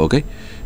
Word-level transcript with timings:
¿ok? 0.00 0.14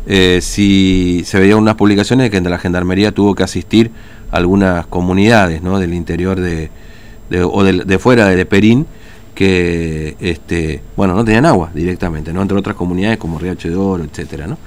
Eh, 0.05 0.41
si 0.43 1.23
se 1.25 1.39
veían 1.39 1.57
unas 1.57 1.73
publicaciones 1.73 2.29
de 2.29 2.29
que 2.29 2.47
la 2.47 2.59
gendarmería 2.59 3.11
tuvo 3.11 3.33
que 3.33 3.41
asistir 3.41 3.89
a 4.31 4.37
algunas 4.37 4.85
comunidades 4.85 5.63
¿no? 5.63 5.79
del 5.79 5.95
interior 5.95 6.39
de, 6.39 6.69
o 7.43 7.63
de, 7.63 7.83
de, 7.83 7.97
fuera 7.97 8.27
de 8.27 8.45
Perín 8.45 8.85
que 9.33 10.15
este 10.19 10.83
bueno 10.95 11.15
no 11.15 11.25
tenían 11.25 11.47
agua 11.47 11.71
directamente 11.73 12.31
no 12.31 12.43
entre 12.43 12.59
otras 12.59 12.75
comunidades 12.75 13.17
como 13.17 13.39
Riacho 13.39 13.69
de 13.69 13.75
Oro 13.75 14.03
etcétera 14.03 14.45
no 14.45 14.59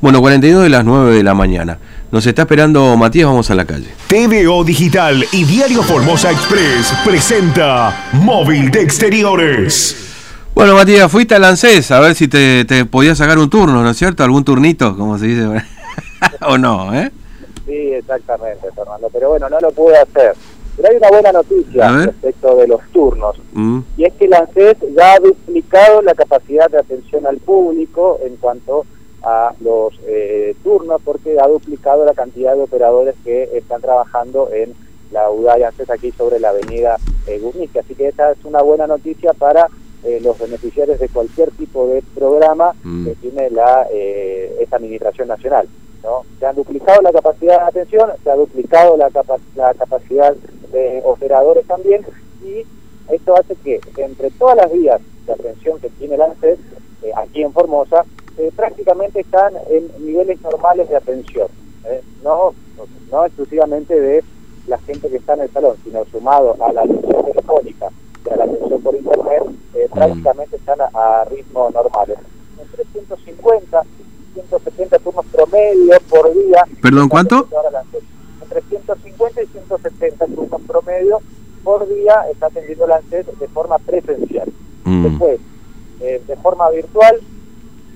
bueno 0.00 0.20
42 0.20 0.64
de 0.64 0.68
las 0.68 0.84
9 0.84 1.14
de 1.14 1.22
la 1.22 1.34
mañana. 1.34 1.78
Nos 2.10 2.26
está 2.26 2.42
esperando 2.42 2.96
Matías 2.96 3.28
vamos 3.28 3.48
a 3.52 3.54
la 3.54 3.66
calle. 3.66 3.86
TVO 4.08 4.64
Digital 4.64 5.24
y 5.30 5.44
Diario 5.44 5.84
Formosa 5.84 6.32
Express 6.32 6.92
presenta 7.04 8.10
Móvil 8.14 8.72
de 8.72 8.82
Exteriores 8.82 10.07
bueno, 10.58 10.74
Matías, 10.74 11.08
fuiste 11.08 11.36
al 11.36 11.44
ANSES 11.44 11.92
a 11.92 12.00
ver 12.00 12.16
si 12.16 12.26
te, 12.26 12.64
te 12.64 12.84
podías 12.84 13.16
sacar 13.16 13.38
un 13.38 13.48
turno, 13.48 13.80
¿no 13.80 13.90
es 13.90 13.96
cierto? 13.96 14.24
¿Algún 14.24 14.42
turnito, 14.42 14.96
como 14.96 15.16
se 15.16 15.26
dice? 15.26 15.46
¿O 16.48 16.58
no, 16.58 16.92
eh? 16.92 17.12
Sí, 17.64 17.92
exactamente, 17.92 18.66
Fernando. 18.74 19.08
Pero 19.12 19.28
bueno, 19.28 19.48
no 19.48 19.60
lo 19.60 19.70
pude 19.70 19.96
hacer. 19.96 20.34
Pero 20.76 20.88
hay 20.88 20.96
una 20.96 21.10
buena 21.10 21.30
noticia 21.30 21.92
respecto 21.92 22.56
de 22.56 22.66
los 22.66 22.80
turnos. 22.92 23.36
Mm. 23.52 23.78
Y 23.98 24.04
es 24.04 24.12
que 24.14 24.24
el 24.24 24.34
ANSES 24.34 24.78
ya 24.96 25.12
ha 25.12 25.20
duplicado 25.20 26.02
la 26.02 26.14
capacidad 26.14 26.68
de 26.68 26.78
atención 26.78 27.24
al 27.28 27.36
público 27.36 28.18
en 28.26 28.34
cuanto 28.34 28.84
a 29.22 29.52
los 29.60 29.94
eh, 30.08 30.56
turnos, 30.64 31.00
porque 31.04 31.36
ha 31.40 31.46
duplicado 31.46 32.04
la 32.04 32.14
cantidad 32.14 32.56
de 32.56 32.62
operadores 32.62 33.14
que 33.24 33.48
están 33.56 33.80
trabajando 33.80 34.50
en 34.52 34.74
la 35.12 35.30
UDAI 35.30 35.62
ANSES 35.62 35.88
aquí 35.90 36.10
sobre 36.10 36.40
la 36.40 36.48
avenida 36.48 36.96
eh, 37.28 37.40
Así 37.78 37.94
que 37.94 38.08
esta 38.08 38.32
es 38.32 38.44
una 38.44 38.60
buena 38.62 38.88
noticia 38.88 39.32
para 39.34 39.68
eh, 40.04 40.20
los 40.22 40.38
beneficiarios 40.38 41.00
de 41.00 41.08
cualquier 41.08 41.50
tipo 41.50 41.88
de 41.88 42.02
programa 42.14 42.72
mm. 42.84 43.04
que 43.04 43.14
tiene 43.16 43.50
la 43.50 43.88
eh, 43.92 44.56
esta 44.60 44.76
administración 44.76 45.26
nacional. 45.26 45.68
¿no? 46.04 46.22
Se 46.38 46.46
han 46.46 46.54
duplicado 46.54 47.02
la 47.02 47.10
capacidad 47.10 47.58
de 47.58 47.66
atención, 47.66 48.10
se 48.22 48.30
ha 48.30 48.36
duplicado 48.36 48.96
la, 48.96 49.10
la 49.56 49.74
capacidad 49.74 50.36
de 50.70 51.02
operadores 51.04 51.66
también 51.66 52.06
y 52.44 52.64
esto 53.12 53.36
hace 53.36 53.56
que 53.56 53.80
entre 53.96 54.30
todas 54.30 54.56
las 54.56 54.72
vías 54.72 55.00
de 55.26 55.32
atención 55.32 55.80
que 55.80 55.90
tiene 55.90 56.14
el 56.14 56.22
ANSES, 56.22 56.60
eh, 57.02 57.10
aquí 57.16 57.42
en 57.42 57.52
Formosa, 57.52 58.04
prácticamente 58.54 59.18
están 59.18 59.52
en 59.68 59.90
niveles 60.06 60.40
normales 60.42 60.88
de 60.88 60.94
atención. 60.94 61.48
No, 62.22 62.54
no 63.10 63.26
exclusivamente 63.26 63.98
de 63.98 64.22
la 64.68 64.78
gente 64.78 65.08
que 65.08 65.16
está 65.16 65.34
en 65.34 65.40
el 65.40 65.50
salón, 65.50 65.76
sino 65.82 66.04
sumado 66.04 66.56
a 66.60 66.72
la 66.72 66.82
atención 66.82 67.24
telefónica 67.24 67.90
a 68.32 68.36
la 68.36 68.44
atención 68.44 68.80
por 68.80 68.94
internet, 68.94 69.42
eh, 69.74 69.88
mm. 69.88 69.94
prácticamente 69.94 70.56
están 70.56 70.80
a, 70.80 71.24
ritmos 71.30 71.74
normales. 71.74 72.18
Entre 72.60 72.84
150 72.84 73.82
170 74.34 74.98
turnos 75.00 75.26
promedio 75.26 75.98
por 76.08 76.32
día. 76.32 76.64
¿Perdón, 76.80 77.08
cuánto? 77.08 77.48
Entre 78.42 78.62
150 78.62 79.42
y 79.42 79.46
170 79.46 80.26
turnos 80.26 80.60
promedio 80.66 81.20
por 81.64 81.88
día 81.88 82.14
está 82.32 82.46
atendiendo 82.46 82.86
la 82.86 82.96
ANSES 82.96 83.26
de 83.38 83.48
forma 83.48 83.78
presencial. 83.78 84.48
Mm. 84.84 85.04
Después, 85.04 85.40
eh, 86.00 86.22
de 86.26 86.36
forma 86.36 86.70
virtual, 86.70 87.20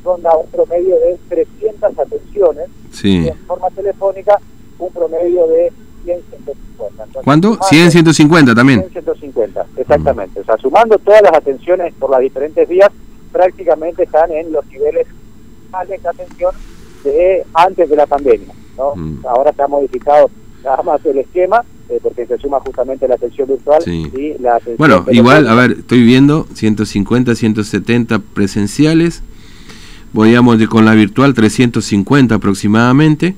ronda 0.05 0.36
un 0.36 0.47
promedio 0.48 0.97
de 0.98 1.19
300 1.28 1.98
atenciones. 1.98 2.69
Sí. 2.91 3.22
Y 3.25 3.28
en 3.28 3.38
forma 3.47 3.70
telefónica, 3.70 4.38
un 4.78 4.92
promedio 4.92 5.47
de 5.47 5.72
100, 6.05 6.22
150. 6.28 7.20
¿Cuánto? 7.25 7.58
100, 7.62 7.91
150 7.92 8.55
también. 8.55 8.80
100, 8.80 8.92
150, 8.92 9.62
exactamente. 9.97 10.41
O 10.41 10.45
sea, 10.45 10.57
sumando 10.59 10.98
todas 10.98 11.23
las 11.23 11.35
atenciones 11.35 11.95
por 11.95 12.11
las 12.11 12.21
diferentes 12.21 12.69
vías, 12.69 12.91
prácticamente 13.33 14.05
están 14.05 14.31
en 14.33 14.53
los 14.53 14.67
niveles 14.67 15.07
de 15.89 16.09
atención 16.09 16.55
de 17.05 17.45
antes 17.55 17.89
de 17.89 17.97
la 17.97 18.07
pandemia. 18.07 18.55
¿no? 18.77 18.95
Mm. 18.95 19.27
Ahora 19.27 19.53
se 19.53 19.62
ha 19.62 19.69
modificado 19.69 20.31
nada 20.62 20.83
más 20.83 21.05
el 21.05 21.19
esquema, 21.19 21.65
eh, 21.89 21.99
porque 22.03 22.27
se 22.27 22.39
suma 22.39 22.61
justamente 22.61 23.09
la 23.09 23.15
atención 23.15 23.49
virtual 23.49 23.83
y 23.87 24.34
la 24.39 24.56
atención 24.56 24.77
Bueno, 24.78 25.05
igual, 25.11 25.49
a 25.49 25.55
ver, 25.55 25.72
estoy 25.72 26.03
viendo 26.05 26.47
150, 26.55 27.34
170 27.34 28.19
presenciales, 28.19 29.22
voy 30.12 30.34
a 30.34 30.43
con 30.69 30.84
la 30.84 30.95
virtual 30.95 31.34
350 31.34 32.34
aproximadamente. 32.34 33.34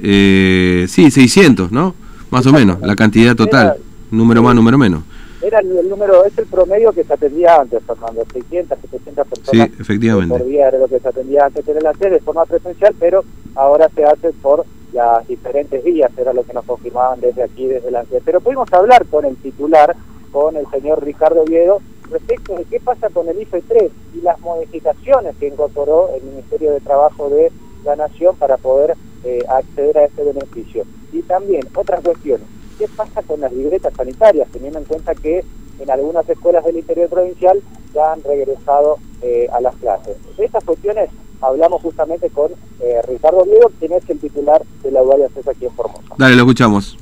Eh, 0.00 0.86
sí, 0.88 1.10
600, 1.10 1.72
¿no? 1.72 1.94
Más 2.30 2.46
o 2.46 2.52
menos, 2.52 2.80
la 2.80 2.94
cantidad 2.94 3.34
total, 3.34 3.76
número 4.10 4.42
más, 4.42 4.54
número 4.54 4.78
menos. 4.78 5.02
Era 5.48 5.60
el, 5.60 5.88
número, 5.88 6.26
es 6.26 6.36
el 6.36 6.44
promedio 6.44 6.92
que 6.92 7.04
se 7.04 7.14
atendía 7.14 7.56
antes, 7.56 7.82
Fernando, 7.82 8.22
600, 8.30 8.78
700 8.82 9.26
personas 9.26 9.70
sí, 9.70 9.80
efectivamente. 9.80 10.36
por 10.36 10.46
día 10.46 10.68
era 10.68 10.76
lo 10.76 10.88
que 10.88 11.00
se 11.00 11.08
atendía 11.08 11.46
antes 11.46 11.66
en 11.66 11.82
la 11.82 11.94
sede 11.94 12.10
de 12.10 12.20
forma 12.20 12.44
presencial, 12.44 12.94
pero 13.00 13.24
ahora 13.54 13.88
se 13.94 14.04
hace 14.04 14.30
por 14.42 14.66
las 14.92 15.26
diferentes 15.26 15.82
vías, 15.82 16.10
era 16.18 16.34
lo 16.34 16.42
que 16.42 16.52
nos 16.52 16.66
confirmaban 16.66 17.22
desde 17.22 17.42
aquí, 17.42 17.66
desde 17.66 17.90
la 17.90 18.04
sede. 18.04 18.20
Pero 18.22 18.42
pudimos 18.42 18.70
hablar 18.74 19.06
con 19.06 19.24
el 19.24 19.36
titular, 19.36 19.96
con 20.32 20.54
el 20.54 20.66
señor 20.70 21.02
Ricardo 21.02 21.40
Oviedo, 21.40 21.80
respecto 22.10 22.54
de 22.54 22.64
qué 22.64 22.78
pasa 22.78 23.08
con 23.08 23.26
el 23.26 23.40
IFE 23.40 23.62
3 23.62 23.90
y 24.16 24.20
las 24.20 24.38
modificaciones 24.40 25.34
que 25.36 25.48
incorporó 25.48 26.10
el 26.14 26.24
Ministerio 26.24 26.72
de 26.72 26.80
Trabajo 26.80 27.30
de 27.30 27.50
la 27.86 27.96
Nación 27.96 28.36
para 28.36 28.58
poder 28.58 28.96
eh, 29.24 29.42
acceder 29.48 29.96
a 29.96 30.04
ese 30.04 30.24
beneficio. 30.24 30.84
Y 31.10 31.22
también 31.22 31.62
otras 31.74 32.02
cuestiones, 32.02 32.46
¿qué 32.78 32.88
pasa 32.88 33.22
con 33.22 33.40
las 33.40 33.52
libretas 33.52 33.92
sanitarias, 33.94 34.48
teniendo 34.52 34.78
en 34.78 34.84
cuenta 34.84 35.14
que 35.14 35.44
en 35.80 35.90
algunas 35.90 36.28
escuelas 36.28 36.64
del 36.64 36.78
interior 36.78 37.08
provincial 37.08 37.60
ya 37.94 38.12
han 38.12 38.22
regresado 38.22 38.98
eh, 39.22 39.48
a 39.52 39.60
las 39.60 39.74
clases? 39.76 40.16
De 40.36 40.44
estas 40.44 40.64
cuestiones 40.64 41.10
hablamos 41.40 41.82
justamente 41.82 42.30
con 42.30 42.52
eh, 42.80 43.00
Ricardo 43.08 43.44
Diego, 43.44 43.70
quien 43.78 43.92
es 43.92 44.08
el 44.08 44.18
titular 44.18 44.62
de 44.82 44.90
la 44.90 45.02
UAI 45.02 45.24
ACES 45.24 45.48
aquí 45.48 45.66
en 45.66 45.72
Formosa. 45.72 46.14
Dale, 46.16 46.34
lo 46.34 46.42
escuchamos. 46.42 46.96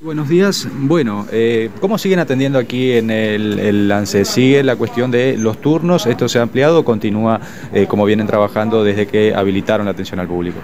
Buenos 0.00 0.28
días. 0.28 0.66
Bueno, 0.72 1.26
eh, 1.30 1.70
¿cómo 1.80 1.96
siguen 1.96 2.18
atendiendo 2.18 2.58
aquí 2.58 2.90
en 2.90 3.08
el, 3.08 3.60
el, 3.60 3.86
lance? 3.86 4.24
¿Sigue 4.24 4.64
la 4.64 4.74
cuestión 4.74 5.12
de 5.12 5.36
los 5.36 5.60
turnos? 5.60 6.06
¿Esto 6.06 6.28
se 6.28 6.40
ha 6.40 6.42
ampliado 6.42 6.80
o 6.80 6.84
continúa 6.84 7.40
eh, 7.72 7.86
como 7.86 8.04
vienen 8.04 8.26
trabajando 8.26 8.82
desde 8.82 9.06
que 9.06 9.32
habilitaron 9.32 9.86
la 9.86 9.92
atención 9.92 10.18
al 10.18 10.26
público? 10.26 10.58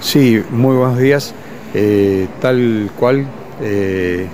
Sí, 0.00 0.42
muy 0.50 0.74
buenos 0.74 0.98
días. 0.98 1.32
Eh, 1.78 2.26
tal 2.40 2.90
cual 2.98 3.26
eh, 3.60 4.26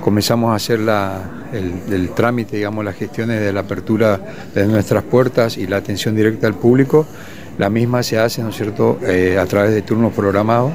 comenzamos 0.00 0.52
a 0.52 0.54
hacer 0.54 0.78
la, 0.78 1.48
el, 1.52 2.10
trámite, 2.10 2.56
digamos, 2.56 2.84
las 2.84 2.94
gestiones 2.94 3.40
de 3.40 3.52
la 3.52 3.60
apertura 3.60 4.20
de 4.54 4.66
nuestras 4.66 5.02
puertas 5.02 5.58
y 5.58 5.66
la 5.66 5.78
atención 5.78 6.14
directa 6.14 6.46
al 6.46 6.54
público. 6.54 7.04
La 7.58 7.68
misma 7.68 8.04
se 8.04 8.18
hace, 8.18 8.42
¿no 8.42 8.50
es 8.50 8.56
cierto?, 8.56 8.98
a 9.02 9.46
través 9.46 9.72
de 9.72 9.82
turnos 9.82 10.12
programados 10.12 10.72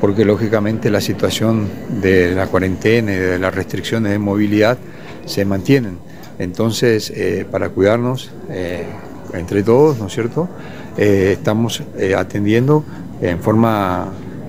porque 0.00 0.24
lógicamente 0.24 0.90
la 0.90 1.00
situación 1.00 1.68
de 2.02 2.34
la 2.34 2.46
cuarentena 2.48 3.12
y 3.12 3.16
de 3.16 3.38
las 3.38 3.54
restricciones 3.54 4.12
de 4.12 4.18
movilidad 4.18 4.76
se 5.24 5.44
mantienen. 5.44 5.98
Entonces, 6.38 7.10
eh, 7.10 7.46
para 7.50 7.70
cuidarnos 7.70 8.30
eh, 8.50 8.84
entre 9.32 9.62
todos, 9.62 9.98
¿no 9.98 10.06
es 10.06 10.12
cierto? 10.12 10.48
Eh, 10.96 11.30
estamos 11.32 11.82
eh, 11.98 12.14
atendiendo 12.14 12.84
en 13.20 13.40
forma 13.40 14.08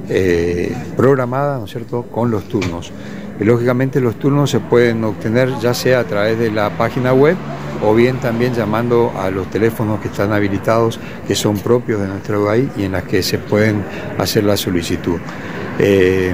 eh, 0.09 0.75
programada, 0.95 1.57
¿no 1.57 1.65
es 1.65 1.71
cierto?, 1.71 2.03
con 2.03 2.31
los 2.31 2.47
turnos. 2.47 2.91
Y 3.39 3.43
lógicamente 3.43 4.01
los 4.01 4.15
turnos 4.15 4.49
se 4.49 4.59
pueden 4.59 5.03
obtener 5.03 5.51
ya 5.59 5.73
sea 5.73 5.99
a 5.99 6.03
través 6.05 6.39
de 6.39 6.49
la 6.51 6.75
página 6.77 7.13
web 7.13 7.35
o 7.83 7.93
bien 7.93 8.17
también 8.19 8.53
llamando 8.53 9.11
a 9.15 9.29
los 9.29 9.49
teléfonos 9.51 9.99
que 9.99 10.07
están 10.07 10.31
habilitados, 10.33 10.99
que 11.27 11.35
son 11.35 11.57
propios 11.57 12.01
de 12.01 12.07
nuestra 12.07 12.39
UAI 12.39 12.69
y 12.77 12.83
en 12.83 12.93
las 12.93 13.03
que 13.03 13.21
se 13.21 13.37
pueden 13.37 13.83
hacer 14.17 14.43
la 14.43 14.57
solicitud. 14.57 15.19
Eh, 15.77 16.33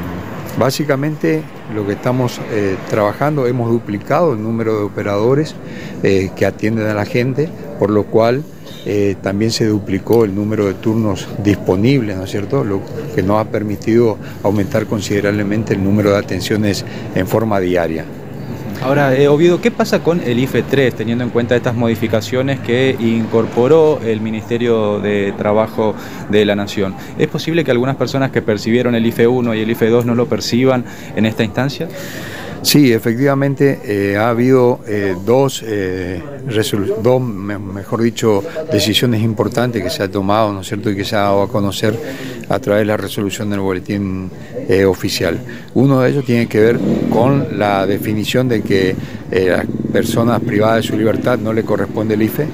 básicamente 0.58 1.44
lo 1.76 1.86
que 1.86 1.94
estamos 1.94 2.40
eh, 2.52 2.78
trabajando, 2.90 3.48
hemos 3.48 3.70
duplicado 3.70 4.34
el 4.34 4.42
número 4.42 4.78
de 4.78 4.84
operadores 4.84 5.56
que 6.02 6.46
atienden 6.46 6.88
a 6.88 6.94
la 6.94 7.06
gente, 7.06 7.50
por 7.80 7.90
lo 7.90 8.04
cual 8.04 8.44
eh, 8.86 9.16
también 9.22 9.52
se 9.52 9.66
duplicó 9.66 10.26
el 10.26 10.36
número 10.36 10.66
de 10.66 10.74
turnos 10.74 11.28
disponibles, 11.44 12.18
¿no 12.18 12.24
es 12.24 12.32
cierto? 12.32 12.64
Lo 12.64 12.82
que 13.16 13.24
nos 13.24 13.40
ha 13.40 13.46
permitido 13.46 14.18
aumentar 14.44 14.86
considerablemente 14.86 15.74
el 15.74 15.84
número 15.84 16.12
de 16.12 16.18
atenciones 16.18 16.86
en 17.16 17.28
forma 17.28 17.60
diaria. 17.60 18.06
Ahora, 18.84 19.16
eh, 19.16 19.30
Oviedo, 19.30 19.62
¿qué 19.62 19.72
pasa 19.72 20.04
con 20.04 20.20
el 20.20 20.40
IFE 20.40 20.64
3, 20.64 20.96
teniendo 20.96 21.24
en 21.24 21.30
cuenta 21.30 21.56
estas 21.56 21.74
modificaciones 21.74 22.60
que 22.60 22.94
incorporó 23.00 24.02
el 24.04 24.20
Ministerio 24.20 25.00
de 25.00 25.34
Trabajo 25.38 25.96
de 26.30 26.44
la 26.44 26.54
Nación? 26.56 26.94
¿Es 27.18 27.30
posible 27.30 27.64
que 27.64 27.72
algunas 27.72 27.96
personas 27.96 28.32
que 28.32 28.42
percibieron 28.42 28.94
el 28.94 29.06
IFE 29.06 29.28
1 29.28 29.56
y 29.56 29.62
el 29.62 29.72
IFE 29.72 29.88
2 29.88 30.06
no 30.06 30.16
lo 30.16 30.28
perciban 30.28 30.84
en 31.16 31.26
esta 31.26 31.46
instancia? 31.46 31.88
Sí, 32.64 32.94
efectivamente 32.94 33.80
eh, 33.84 34.18
ha 34.18 34.30
habido 34.30 34.80
eh, 34.88 35.16
dos, 35.26 35.64
eh, 35.66 36.22
dos, 37.02 37.22
mejor 37.22 38.02
dicho, 38.02 38.44
decisiones 38.72 39.22
importantes 39.22 39.84
que 39.84 39.90
se 39.90 40.04
ha 40.04 40.10
tomado, 40.10 40.54
¿no 40.54 40.62
es 40.62 40.68
cierto?, 40.68 40.90
y 40.90 40.96
que 40.96 41.04
se 41.06 41.16
ha 41.16 41.20
dado 41.20 41.44
a 41.44 41.50
conocer 41.50 41.94
a 42.50 42.60
través 42.60 42.82
de 42.82 42.86
la 42.86 42.98
resolución 42.98 43.50
del 43.50 43.60
boletín 43.60 44.30
oficial. 44.88 45.40
Uno 45.74 46.02
de 46.02 46.10
ellos 46.10 46.26
tiene 46.26 46.48
que 46.48 46.60
ver 46.60 46.80
con 47.10 47.60
la 47.60 47.86
definición 47.86 48.48
de 48.48 48.62
que 48.62 48.96
las 49.32 49.66
personas 49.92 50.42
privadas 50.42 50.78
de 50.78 50.84
su 50.84 50.98
libertad 50.98 51.38
no 51.38 51.52
le 51.52 51.64
corresponde 51.64 52.14
el 52.14 52.22
IFE 52.22 52.48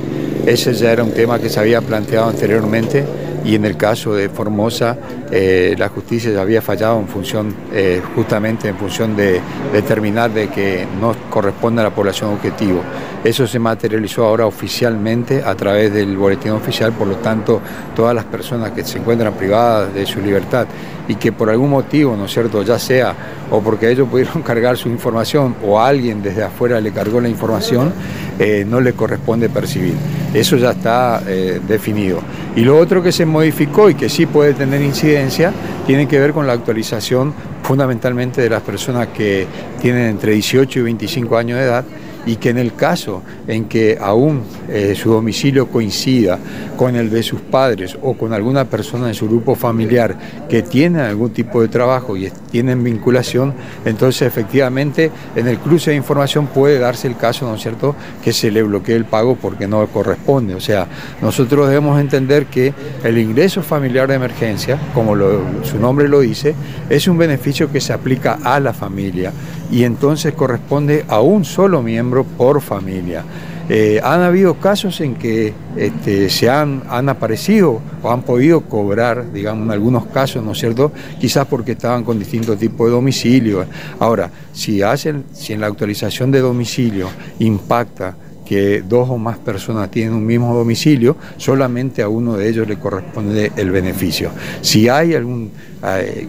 ese 0.45 0.73
ya 0.73 0.91
era 0.91 1.03
un 1.03 1.11
tema 1.11 1.39
que 1.39 1.49
se 1.49 1.59
había 1.59 1.81
planteado 1.81 2.29
anteriormente 2.29 3.03
y 3.43 3.55
en 3.55 3.65
el 3.65 3.77
caso 3.77 4.13
de 4.13 4.29
Formosa 4.29 4.97
eh, 5.31 5.75
la 5.77 5.89
justicia 5.89 6.31
ya 6.31 6.41
había 6.41 6.61
fallado 6.61 6.99
en 6.99 7.07
función, 7.07 7.53
eh, 7.71 8.01
justamente 8.15 8.67
en 8.67 8.75
función 8.75 9.15
de 9.15 9.39
determinar 9.71 10.31
de 10.31 10.49
que 10.49 10.87
no 10.99 11.15
corresponde 11.29 11.81
a 11.81 11.85
la 11.85 11.91
población 11.91 12.33
objetivo. 12.33 12.81
Eso 13.23 13.45
se 13.45 13.59
materializó 13.59 14.25
ahora 14.25 14.45
oficialmente 14.45 15.43
a 15.43 15.53
través 15.55 15.93
del 15.93 16.17
boletín 16.17 16.51
oficial, 16.51 16.93
por 16.93 17.07
lo 17.07 17.17
tanto 17.17 17.61
todas 17.95 18.15
las 18.15 18.25
personas 18.25 18.71
que 18.71 18.83
se 18.83 18.97
encuentran 18.97 19.33
privadas 19.33 19.93
de 19.93 20.05
su 20.05 20.19
libertad 20.19 20.65
y 21.07 21.15
que 21.15 21.31
por 21.31 21.49
algún 21.49 21.69
motivo, 21.69 22.15
¿no 22.15 22.25
es 22.25 22.31
cierto?, 22.31 22.63
ya 22.63 22.79
sea 22.79 23.13
o 23.51 23.61
porque 23.61 23.91
ellos 23.91 24.07
pudieron 24.07 24.41
cargar 24.43 24.77
su 24.77 24.89
información 24.89 25.55
o 25.63 25.79
alguien 25.79 26.23
desde 26.23 26.43
afuera 26.43 26.79
le 26.81 26.91
cargó 26.91 27.21
la 27.21 27.29
información, 27.29 27.93
eh, 28.39 28.65
no 28.67 28.81
le 28.81 28.93
corresponde 28.93 29.49
percibir. 29.49 29.95
Eso 30.33 30.57
ya 30.57 30.71
está 30.71 31.21
definido. 31.21 32.19
Y 32.59 32.63
lo 32.65 32.77
otro 32.77 33.01
que 33.01 33.13
se 33.13 33.25
modificó 33.25 33.89
y 33.89 33.95
que 33.95 34.09
sí 34.09 34.25
puede 34.25 34.53
tener 34.53 34.81
incidencia 34.81 35.53
tiene 35.87 36.09
que 36.09 36.19
ver 36.19 36.33
con 36.33 36.45
la 36.45 36.51
actualización 36.51 37.33
fundamentalmente 37.63 38.41
de 38.41 38.49
las 38.49 38.61
personas 38.63 39.07
que 39.15 39.47
tienen 39.81 40.09
entre 40.09 40.33
18 40.33 40.79
y 40.79 40.81
25 40.81 41.37
años 41.37 41.57
de 41.57 41.63
edad 41.63 41.85
y 42.25 42.35
que 42.35 42.49
en 42.49 42.57
el 42.57 42.73
caso 42.75 43.23
en 43.47 43.65
que 43.65 43.97
aún 43.99 44.43
eh, 44.67 44.93
su 44.95 45.11
domicilio 45.11 45.67
coincida 45.67 46.39
con 46.77 46.95
el 46.95 47.09
de 47.09 47.23
sus 47.23 47.41
padres 47.41 47.97
o 48.01 48.13
con 48.13 48.33
alguna 48.33 48.65
persona 48.65 49.07
en 49.07 49.13
su 49.13 49.27
grupo 49.27 49.55
familiar 49.55 50.15
que 50.47 50.61
tiene 50.61 51.01
algún 51.01 51.31
tipo 51.31 51.61
de 51.61 51.67
trabajo 51.67 52.15
y 52.15 52.31
tienen 52.51 52.83
vinculación, 52.83 53.53
entonces 53.85 54.23
efectivamente 54.23 55.11
en 55.35 55.47
el 55.47 55.57
cruce 55.59 55.91
de 55.91 55.97
información 55.97 56.47
puede 56.47 56.79
darse 56.79 57.07
el 57.07 57.17
caso, 57.17 57.47
¿no 57.47 57.55
es 57.55 57.61
cierto?, 57.61 57.95
que 58.23 58.33
se 58.33 58.51
le 58.51 58.63
bloquee 58.63 58.95
el 58.95 59.05
pago 59.05 59.35
porque 59.35 59.67
no 59.67 59.85
corresponde. 59.87 60.55
O 60.55 60.59
sea, 60.61 60.87
nosotros 61.21 61.67
debemos 61.67 61.99
entender 61.99 62.45
que 62.45 62.73
el 63.03 63.17
ingreso 63.17 63.61
familiar 63.61 64.07
de 64.07 64.15
emergencia, 64.15 64.79
como 64.93 65.15
su 65.63 65.79
nombre 65.79 66.07
lo 66.07 66.19
dice, 66.19 66.55
es 66.89 67.07
un 67.07 67.17
beneficio 67.17 67.71
que 67.71 67.81
se 67.81 67.93
aplica 67.93 68.39
a 68.43 68.59
la 68.59 68.73
familia 68.73 69.31
y 69.71 69.83
entonces 69.83 70.33
corresponde 70.33 71.05
a 71.07 71.21
un 71.21 71.45
solo 71.45 71.81
miembro 71.81 72.23
por 72.23 72.61
familia. 72.61 73.23
Eh, 73.71 74.01
han 74.03 74.21
habido 74.21 74.55
casos 74.55 74.99
en 74.99 75.13
que 75.13 75.53
este, 75.77 76.31
se 76.31 76.49
han, 76.49 76.81
han, 76.89 77.07
aparecido 77.07 77.79
o 78.01 78.11
han 78.11 78.23
podido 78.23 78.61
cobrar, 78.61 79.31
digamos, 79.31 79.67
en 79.67 79.71
algunos 79.71 80.07
casos, 80.07 80.43
¿no 80.43 80.53
es 80.53 80.57
cierto? 80.57 80.91
Quizás 81.19 81.45
porque 81.45 81.73
estaban 81.73 82.03
con 82.03 82.17
distintos 82.17 82.57
tipos 82.57 82.87
de 82.87 82.93
domicilio. 82.93 83.65
Ahora, 83.99 84.31
si 84.53 84.81
hacen, 84.81 85.25
si 85.33 85.53
en 85.53 85.61
la 85.61 85.67
actualización 85.67 86.31
de 86.31 86.39
domicilio 86.39 87.09
impacta 87.37 88.15
que 88.43 88.81
dos 88.81 89.07
o 89.07 89.19
más 89.19 89.37
personas 89.37 89.91
tienen 89.91 90.15
un 90.15 90.25
mismo 90.25 90.55
domicilio, 90.55 91.15
solamente 91.37 92.01
a 92.01 92.09
uno 92.09 92.35
de 92.35 92.49
ellos 92.49 92.67
le 92.67 92.79
corresponde 92.79 93.51
el 93.55 93.69
beneficio. 93.69 94.31
Si 94.61 94.89
hay 94.89 95.13
algún, 95.13 95.51
eh, 95.83 96.27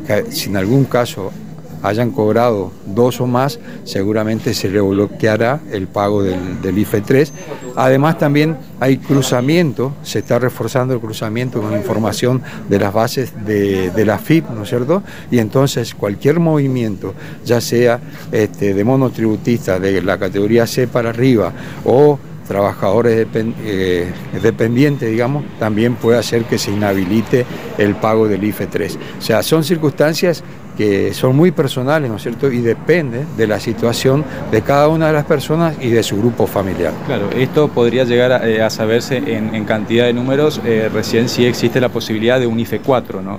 algún 0.54 0.84
caso 0.84 1.32
hayan 1.82 2.10
cobrado 2.10 2.72
dos 2.86 3.20
o 3.20 3.26
más, 3.26 3.58
seguramente 3.84 4.54
se 4.54 4.68
le 4.68 4.80
bloqueará 4.80 5.60
el 5.72 5.86
pago 5.86 6.22
del, 6.22 6.78
IFE 6.78 7.00
3. 7.00 7.32
Además 7.76 8.18
también 8.18 8.56
hay 8.80 8.98
cruzamiento, 8.98 9.94
se 10.02 10.20
está 10.20 10.38
reforzando 10.38 10.94
el 10.94 11.00
cruzamiento 11.00 11.60
con 11.60 11.74
información 11.74 12.42
de 12.68 12.78
las 12.78 12.92
bases 12.92 13.32
de, 13.44 14.04
la 14.04 14.18
FIP, 14.18 14.48
¿no 14.50 14.62
es 14.62 14.68
cierto? 14.68 15.02
Y 15.30 15.38
entonces 15.38 15.94
cualquier 15.94 16.40
movimiento, 16.40 17.14
ya 17.44 17.60
sea 17.60 18.00
este, 18.32 18.74
de 18.74 18.84
monotributista 18.84 19.78
de 19.78 20.02
la 20.02 20.18
categoría 20.18 20.66
C 20.66 20.86
para 20.86 21.10
arriba 21.10 21.52
o 21.84 22.18
trabajadores 22.50 23.28
eh, 23.32 24.12
dependientes, 24.42 25.08
digamos, 25.08 25.44
también 25.60 25.94
puede 25.94 26.18
hacer 26.18 26.42
que 26.46 26.58
se 26.58 26.72
inhabilite 26.72 27.46
el 27.78 27.94
pago 27.94 28.26
del 28.26 28.42
IFE 28.42 28.66
3. 28.66 28.98
O 29.20 29.22
sea, 29.22 29.44
son 29.44 29.62
circunstancias 29.62 30.42
que 30.76 31.12
son 31.14 31.36
muy 31.36 31.50
personales, 31.50 32.10
¿no 32.10 32.16
es 32.16 32.22
cierto? 32.22 32.50
Y 32.50 32.60
depende 32.60 33.24
de 33.36 33.46
la 33.46 33.60
situación 33.60 34.24
de 34.50 34.62
cada 34.62 34.88
una 34.88 35.08
de 35.08 35.12
las 35.12 35.24
personas 35.24 35.76
y 35.80 35.90
de 35.90 36.02
su 36.02 36.16
grupo 36.16 36.46
familiar. 36.46 36.92
Claro, 37.06 37.30
esto 37.30 37.68
podría 37.68 38.04
llegar 38.04 38.32
a, 38.32 38.48
eh, 38.48 38.68
saberse 38.70 39.16
en, 39.16 39.64
cantidad 39.64 40.06
de 40.06 40.12
números, 40.12 40.60
eh, 40.64 40.90
recién 40.92 41.28
si 41.28 41.44
existe 41.44 41.80
la 41.80 41.88
posibilidad 41.90 42.40
de 42.40 42.46
un 42.46 42.58
IFE 42.58 42.80
4, 42.80 43.22
¿no? 43.22 43.38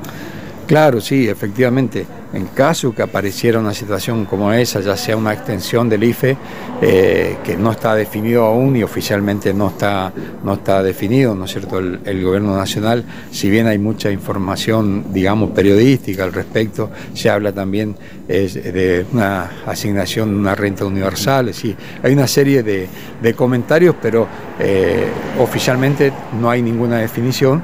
Claro, 0.71 1.01
sí, 1.01 1.27
efectivamente. 1.27 2.06
En 2.31 2.45
caso 2.45 2.95
que 2.95 3.01
apareciera 3.01 3.59
una 3.59 3.73
situación 3.73 4.23
como 4.23 4.53
esa, 4.53 4.79
ya 4.79 4.95
sea 4.95 5.18
una 5.18 5.33
extensión 5.33 5.89
del 5.89 6.01
IFE, 6.01 6.38
eh, 6.81 7.38
que 7.44 7.57
no 7.57 7.71
está 7.71 7.94
definido 7.94 8.45
aún 8.45 8.77
y 8.77 8.81
oficialmente 8.81 9.53
no 9.53 9.68
está, 9.68 10.13
no 10.45 10.53
está 10.53 10.81
definido, 10.81 11.35
¿no 11.35 11.44
es 11.44 11.51
cierto? 11.51 11.77
El, 11.77 12.23
gobierno 12.23 12.56
nacional, 12.56 13.03
si 13.31 13.50
bien 13.50 13.68
hay 13.68 13.79
mucha 13.79 14.12
información, 14.12 15.07
digamos, 15.12 15.51
periodística 15.51 16.23
al 16.23 16.31
respecto, 16.31 16.89
se 17.13 17.29
habla 17.29 17.51
también 17.51 17.97
de 18.29 19.06
una 19.12 19.63
asignación 19.65 20.33
una 20.33 20.56
renta 20.56 20.85
universal, 20.85 21.53
sí, 21.53 21.75
hay 22.01 22.13
una 22.13 22.27
serie 22.27 22.63
de, 22.63 23.33
comentarios, 23.35 23.95
pero 24.01 24.25
eh, 24.57 25.06
oficialmente 25.38 26.13
no 26.39 26.50
hay 26.50 26.62
ninguna 26.62 27.00
definición. 27.00 27.62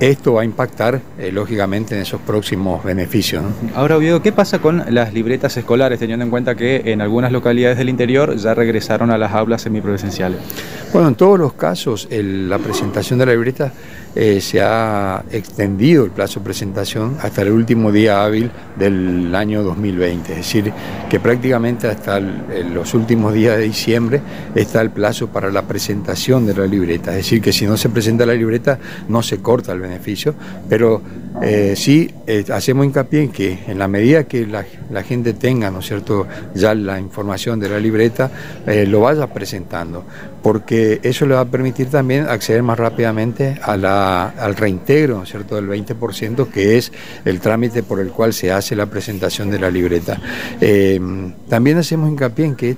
Esto 0.00 0.34
va 0.34 0.42
a 0.42 0.44
impactar, 0.44 1.00
eh, 1.18 1.32
lógicamente, 1.32 1.96
en 1.96 2.02
esos 2.02 2.20
próximos 2.20 2.84
beneficios. 2.84 3.42
Ahora, 3.74 3.96
Oviedo, 3.96 4.22
¿qué 4.22 4.30
pasa 4.30 4.60
con 4.60 4.84
las 4.90 5.12
libretas 5.12 5.56
escolares, 5.56 5.98
teniendo 5.98 6.24
en 6.24 6.30
cuenta 6.30 6.54
que 6.54 6.82
en 6.92 7.00
algunas 7.00 7.32
localidades 7.32 7.78
del 7.78 7.88
interior 7.88 8.36
ya 8.36 8.54
regresaron 8.54 9.10
a 9.10 9.18
las 9.18 9.32
aulas 9.32 9.62
semipresenciales? 9.62 10.38
Bueno, 10.92 11.08
en 11.08 11.16
todos 11.16 11.36
los 11.36 11.52
casos, 11.54 12.08
la 12.10 12.58
presentación 12.58 13.18
de 13.18 13.26
la 13.26 13.32
libreta 13.32 13.72
eh, 14.14 14.40
se 14.40 14.60
ha 14.60 15.22
extendido 15.30 16.04
el 16.04 16.10
plazo 16.10 16.40
de 16.40 16.44
presentación 16.44 17.18
hasta 17.20 17.42
el 17.42 17.50
último 17.50 17.92
día 17.92 18.24
hábil 18.24 18.50
del 18.76 19.34
año 19.34 19.62
2020, 19.62 20.32
es 20.32 20.38
decir, 20.38 20.72
que 21.10 21.20
prácticamente 21.20 21.88
hasta 21.88 22.18
los 22.18 22.94
últimos 22.94 23.34
días 23.34 23.58
de 23.58 23.64
diciembre 23.64 24.20
está 24.54 24.80
el 24.80 24.90
plazo 24.90 25.28
para 25.28 25.50
la 25.50 25.62
presentación 25.62 26.46
de 26.46 26.54
la 26.54 26.66
libreta, 26.66 27.10
es 27.10 27.18
decir, 27.18 27.42
que 27.42 27.52
si 27.52 27.66
no 27.66 27.76
se 27.76 27.90
presenta 27.90 28.24
la 28.24 28.34
libreta 28.34 28.78
no 29.08 29.22
se 29.22 29.42
corta 29.42 29.72
el 29.72 29.80
beneficio, 29.88 30.34
pero 30.68 31.02
eh, 31.42 31.74
sí 31.76 32.10
eh, 32.26 32.44
hacemos 32.52 32.86
hincapié 32.86 33.22
en 33.22 33.30
que 33.30 33.58
en 33.66 33.78
la 33.78 33.88
medida 33.88 34.24
que 34.24 34.46
la, 34.46 34.64
gente 35.02 35.34
tenga, 35.34 35.70
¿no 35.70 35.80
es 35.80 35.86
cierto?, 35.86 36.26
ya 36.54 36.74
la 36.74 36.98
información 36.98 37.60
de 37.60 37.68
la 37.68 37.78
libreta, 37.78 38.30
lo 38.86 39.00
vaya 39.00 39.26
presentando, 39.26 40.04
porque 40.42 41.00
eso 41.02 41.26
le 41.26 41.34
va 41.34 41.40
a 41.40 41.44
permitir 41.44 41.88
también 41.88 42.28
acceder 42.28 42.62
más 42.62 42.78
rápidamente 42.78 43.58
la 43.76 44.28
al 44.28 44.56
reintegro, 44.56 45.24
¿cierto?, 45.26 45.56
del 45.56 45.68
20%, 45.68 46.48
que 46.48 46.78
es 46.78 46.92
el 47.24 47.40
trámite 47.40 47.82
por 47.82 48.00
el 48.00 48.10
cual 48.10 48.32
se 48.32 48.52
hace 48.52 48.74
la 48.76 48.86
presentación 48.86 49.50
de 49.50 49.58
la 49.58 49.70
libreta. 49.70 50.18
Eh, 50.60 51.00
también 51.48 51.78
hacemos 51.78 52.10
hincapié 52.10 52.46
en 52.46 52.56
que 52.56 52.76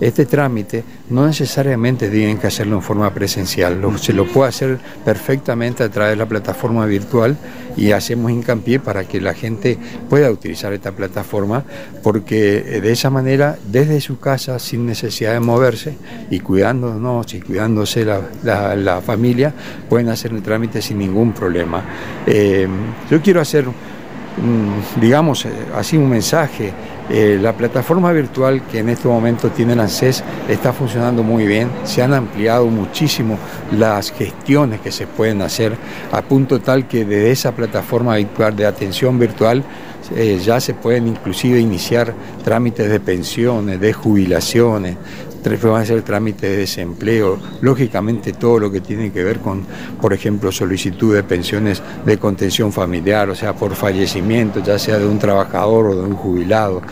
este 0.00 0.26
trámite 0.26 0.84
no 1.10 1.26
necesariamente 1.26 2.08
tienen 2.08 2.38
que 2.38 2.46
hacerlo 2.46 2.76
en 2.76 2.82
forma 2.82 3.12
presencial, 3.12 3.80
se 3.98 4.12
lo 4.12 4.26
puede 4.26 4.48
hacer 4.48 4.78
perfectamente 5.04 5.82
a 5.82 5.88
través 5.88 6.12
de 6.12 6.16
la 6.16 6.26
plataforma 6.26 6.86
virtual 6.86 7.36
y 7.76 7.92
hacemos 7.92 8.30
hincapié 8.30 8.80
para 8.80 9.04
que 9.04 9.20
la 9.20 9.34
gente 9.34 9.78
pueda 10.08 10.30
utilizar 10.30 10.72
esta 10.72 10.92
plataforma 10.92 11.64
porque 12.02 12.80
de 12.82 12.92
esa 12.92 13.10
manera 13.10 13.58
desde 13.70 14.00
su 14.00 14.18
casa 14.18 14.58
sin 14.58 14.86
necesidad 14.86 15.32
de 15.32 15.40
moverse 15.40 15.96
y 16.30 16.40
cuidándonos 16.40 17.32
y 17.34 17.40
cuidándose 17.40 18.04
la, 18.04 18.76
la 18.76 19.00
familia 19.00 19.52
pueden 19.88 20.08
hacer 20.08 20.32
el 20.32 20.42
trámite 20.42 20.82
sin 20.82 20.98
ningún 20.98 21.32
problema. 21.32 21.82
Eh, 22.26 22.66
yo 23.10 23.20
quiero 23.20 23.40
hacer, 23.40 23.66
digamos, 25.00 25.44
eh, 25.44 25.52
así 25.74 25.96
un 25.96 26.08
mensaje. 26.08 26.72
Eh, 27.10 27.38
la 27.40 27.52
plataforma 27.52 28.10
virtual 28.12 28.62
que 28.62 28.78
en 28.78 28.88
este 28.88 29.08
momento 29.08 29.50
tiene 29.50 29.76
la 29.76 29.82
ANSES 29.82 30.24
está 30.48 30.72
funcionando 30.72 31.22
muy 31.22 31.46
bien, 31.46 31.68
se 31.84 32.02
han 32.02 32.14
ampliado 32.14 32.66
muchísimo 32.66 33.36
las 33.72 34.10
gestiones 34.10 34.80
que 34.80 34.90
se 34.90 35.06
pueden 35.06 35.42
hacer, 35.42 35.76
a 36.12 36.22
punto 36.22 36.62
tal 36.62 36.88
que 36.88 37.04
desde 37.04 37.30
esa 37.30 37.52
plataforma 37.52 38.16
virtual 38.16 38.56
de 38.56 38.64
atención 38.64 39.18
virtual 39.18 39.62
ya 40.44 40.60
se 40.60 40.74
pueden 40.74 41.08
inclusive 41.08 41.58
iniciar 41.58 42.14
trámites 42.44 42.90
de 42.90 43.00
pensiones, 43.00 43.80
de 43.80 43.92
jubilaciones, 43.92 44.96
van 45.62 45.76
a 45.76 45.78
hacer 45.80 46.02
trámite 46.02 46.48
de 46.48 46.56
desempleo, 46.58 47.38
lógicamente 47.60 48.32
todo 48.32 48.58
lo 48.58 48.70
que 48.70 48.80
tiene 48.80 49.12
que 49.12 49.22
ver 49.22 49.40
con, 49.40 49.64
por 50.00 50.12
ejemplo, 50.12 50.50
solicitud 50.50 51.14
de 51.14 51.22
pensiones 51.22 51.82
de 52.04 52.18
contención 52.18 52.72
familiar, 52.72 53.28
o 53.28 53.34
sea, 53.34 53.54
por 53.54 53.74
fallecimiento, 53.74 54.62
ya 54.62 54.78
sea 54.78 54.98
de 54.98 55.06
un 55.06 55.18
trabajador 55.18 55.88
o 55.88 55.94
de 55.96 56.02
un 56.02 56.14
jubilado. 56.14 56.82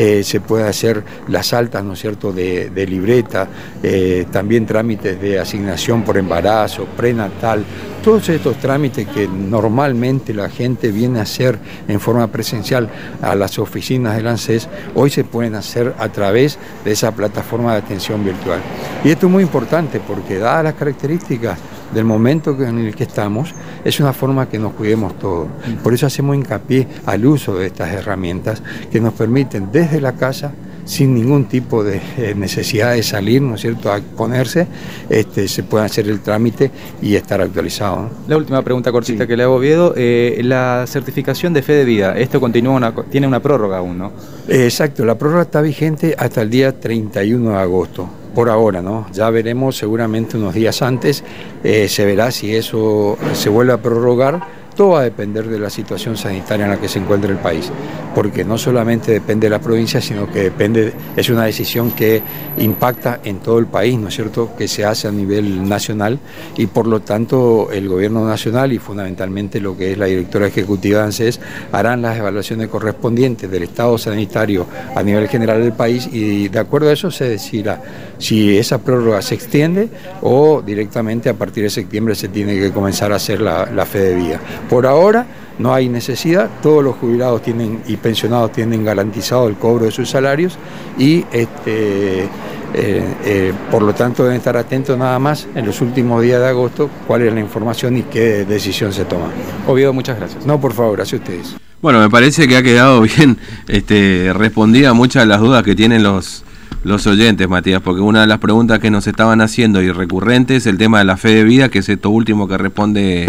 Eh, 0.00 0.22
se 0.22 0.40
puede 0.40 0.68
hacer 0.68 1.02
las 1.26 1.52
altas, 1.52 1.82
¿no 1.82 1.94
es 1.94 1.98
cierto?, 1.98 2.32
de, 2.32 2.86
libreta, 2.88 3.48
eh, 3.82 4.26
también 4.30 4.64
trámites 4.64 5.20
de 5.20 5.40
asignación 5.40 6.04
por 6.04 6.16
embarazo, 6.16 6.84
prenatal, 6.96 7.64
todos 8.04 8.28
estos 8.28 8.58
trámites 8.58 9.08
que 9.08 9.26
normalmente 9.26 10.32
la 10.32 10.50
gente 10.50 10.92
viene 10.92 11.18
a 11.18 11.22
hacer 11.22 11.58
en 11.88 11.98
forma 11.98 12.28
presencial 12.28 12.88
a 13.20 13.34
las 13.34 13.58
oficinas 13.58 14.14
del 14.14 14.28
ANSES, 14.28 14.68
hoy 14.94 15.10
se 15.10 15.24
pueden 15.24 15.56
hacer 15.56 15.92
a 15.98 16.08
través 16.10 16.60
de 16.84 16.92
esa 16.92 17.10
plataforma 17.10 17.72
de 17.72 17.78
atención 17.78 18.24
virtual. 18.24 18.60
Y 19.02 19.10
esto 19.10 19.26
es 19.26 19.32
muy 19.32 19.42
importante 19.42 19.98
porque 19.98 20.38
dadas 20.38 20.62
las 20.62 20.74
características 20.74 21.58
del 21.94 22.04
momento 22.04 22.56
en 22.62 22.78
el 22.78 22.94
que 22.94 23.04
estamos, 23.04 23.54
es 23.84 24.00
una 24.00 24.12
forma 24.12 24.48
que 24.48 24.58
nos 24.58 24.72
cuidemos 24.74 25.18
todos. 25.18 25.48
Por 25.82 25.94
eso 25.94 26.06
hacemos 26.06 26.36
hincapié 26.36 26.86
al 27.06 27.24
uso 27.26 27.56
de 27.56 27.66
estas 27.66 27.92
herramientas 27.92 28.62
que 28.90 29.00
nos 29.00 29.14
permiten 29.14 29.70
desde 29.72 30.00
la 30.00 30.12
casa 30.12 30.52
sin 30.88 31.14
ningún 31.14 31.44
tipo 31.44 31.84
de 31.84 32.00
eh, 32.16 32.34
necesidad 32.34 32.94
de 32.94 33.02
salir, 33.02 33.42
¿no 33.42 33.56
es 33.56 33.60
cierto?, 33.60 33.92
a 33.92 34.00
ponerse, 34.00 34.66
este, 35.10 35.46
se 35.46 35.62
puede 35.62 35.84
hacer 35.84 36.08
el 36.08 36.20
trámite 36.20 36.70
y 37.02 37.14
estar 37.14 37.42
actualizado. 37.42 38.08
La 38.26 38.38
última 38.38 38.62
pregunta 38.62 38.90
cortita 38.90 39.26
que 39.26 39.36
le 39.36 39.42
hago, 39.42 39.56
Oviedo, 39.56 39.92
eh, 39.96 40.40
la 40.42 40.86
certificación 40.86 41.52
de 41.52 41.60
fe 41.60 41.74
de 41.74 41.84
vida, 41.84 42.18
esto 42.18 42.40
continúa 42.40 42.94
tiene 43.10 43.26
una 43.26 43.40
prórroga 43.40 43.78
aún, 43.78 43.98
¿no? 43.98 44.12
exacto, 44.48 45.04
la 45.04 45.18
prórroga 45.18 45.42
está 45.42 45.60
vigente 45.60 46.14
hasta 46.18 46.40
el 46.40 46.50
día 46.50 46.80
31 46.80 47.50
de 47.50 47.56
agosto 47.56 48.08
por 48.38 48.50
ahora, 48.50 48.80
¿no? 48.80 49.04
Ya 49.12 49.28
veremos 49.30 49.76
seguramente 49.76 50.36
unos 50.36 50.54
días 50.54 50.80
antes, 50.80 51.24
eh, 51.64 51.88
se 51.88 52.04
verá 52.04 52.30
si 52.30 52.54
eso 52.54 53.18
se 53.32 53.48
vuelve 53.48 53.72
a 53.72 53.82
prorrogar 53.82 54.57
todo 54.78 54.90
va 54.90 55.00
a 55.00 55.02
depender 55.02 55.48
de 55.48 55.58
la 55.58 55.70
situación 55.70 56.16
sanitaria 56.16 56.66
en 56.66 56.70
la 56.70 56.80
que 56.80 56.88
se 56.88 57.00
encuentra 57.00 57.28
el 57.32 57.38
país, 57.38 57.68
porque 58.14 58.44
no 58.44 58.56
solamente 58.56 59.10
depende 59.10 59.48
de 59.48 59.50
la 59.50 59.60
provincia, 59.60 60.00
sino 60.00 60.30
que 60.30 60.44
depende, 60.44 60.92
es 61.16 61.28
una 61.30 61.46
decisión 61.46 61.90
que 61.90 62.22
impacta 62.58 63.18
en 63.24 63.40
todo 63.40 63.58
el 63.58 63.66
país, 63.66 63.98
¿no 63.98 64.06
es 64.06 64.14
cierto?, 64.14 64.50
que 64.56 64.68
se 64.68 64.84
hace 64.84 65.08
a 65.08 65.10
nivel 65.10 65.68
nacional 65.68 66.20
y 66.56 66.66
por 66.66 66.86
lo 66.86 67.00
tanto 67.00 67.72
el 67.72 67.88
gobierno 67.88 68.24
nacional 68.24 68.72
y 68.72 68.78
fundamentalmente 68.78 69.60
lo 69.60 69.76
que 69.76 69.90
es 69.90 69.98
la 69.98 70.06
directora 70.06 70.46
ejecutiva 70.46 71.00
de 71.00 71.04
ANSES 71.06 71.40
harán 71.72 72.00
las 72.00 72.16
evaluaciones 72.16 72.68
correspondientes 72.68 73.50
del 73.50 73.64
estado 73.64 73.98
sanitario 73.98 74.64
a 74.94 75.02
nivel 75.02 75.26
general 75.26 75.60
del 75.60 75.72
país 75.72 76.08
y 76.12 76.46
de 76.46 76.58
acuerdo 76.60 76.90
a 76.90 76.92
eso 76.92 77.10
se 77.10 77.28
decidirá 77.28 77.82
si 78.18 78.56
esa 78.56 78.78
prórroga 78.78 79.22
se 79.22 79.34
extiende 79.34 79.88
o 80.22 80.62
directamente 80.62 81.28
a 81.28 81.34
partir 81.34 81.64
de 81.64 81.70
septiembre 81.70 82.14
se 82.14 82.28
tiene 82.28 82.54
que 82.54 82.70
comenzar 82.70 83.12
a 83.12 83.16
hacer 83.16 83.40
la, 83.40 83.66
la 83.66 83.84
fe 83.84 83.98
de 83.98 84.14
vía. 84.14 84.40
Por 84.68 84.86
ahora 84.86 85.26
no 85.58 85.74
hay 85.74 85.88
necesidad, 85.88 86.48
todos 86.62 86.84
los 86.84 86.96
jubilados 86.96 87.42
tienen 87.42 87.80
y 87.86 87.96
pensionados 87.96 88.52
tienen 88.52 88.84
garantizado 88.84 89.48
el 89.48 89.56
cobro 89.56 89.86
de 89.86 89.90
sus 89.90 90.08
salarios 90.10 90.58
y 90.98 91.24
este, 91.32 92.24
eh, 92.24 92.28
eh, 92.74 93.52
por 93.70 93.82
lo 93.82 93.94
tanto 93.94 94.22
deben 94.22 94.36
estar 94.36 94.56
atentos 94.56 94.96
nada 94.98 95.18
más 95.18 95.48
en 95.54 95.64
los 95.64 95.80
últimos 95.80 96.22
días 96.22 96.40
de 96.40 96.48
agosto 96.48 96.90
cuál 97.06 97.22
es 97.22 97.32
la 97.32 97.40
información 97.40 97.96
y 97.96 98.02
qué 98.02 98.44
decisión 98.44 98.92
se 98.92 99.04
toma. 99.04 99.30
Oviedo, 99.66 99.92
muchas 99.92 100.18
gracias. 100.18 100.44
No, 100.46 100.60
por 100.60 100.72
favor, 100.74 100.96
gracias 100.96 101.20
a 101.20 101.24
ustedes. 101.24 101.56
Bueno, 101.80 102.00
me 102.00 102.10
parece 102.10 102.46
que 102.46 102.56
ha 102.56 102.62
quedado 102.62 103.00
bien 103.16 103.38
este, 103.68 104.32
respondida 104.34 104.92
muchas 104.92 105.22
de 105.22 105.28
las 105.28 105.40
dudas 105.40 105.62
que 105.62 105.74
tienen 105.74 106.02
los, 106.02 106.44
los 106.84 107.06
oyentes, 107.06 107.48
Matías, 107.48 107.80
porque 107.80 108.00
una 108.00 108.20
de 108.20 108.26
las 108.26 108.38
preguntas 108.38 108.80
que 108.80 108.90
nos 108.90 109.06
estaban 109.06 109.40
haciendo 109.40 109.80
y 109.80 109.90
recurrentes 109.90 110.58
es 110.58 110.66
el 110.66 110.76
tema 110.76 110.98
de 110.98 111.04
la 111.04 111.16
fe 111.16 111.30
de 111.30 111.44
vida, 111.44 111.68
que 111.68 111.78
es 111.78 111.88
esto 111.88 112.10
último 112.10 112.48
que 112.48 112.58
responde 112.58 113.28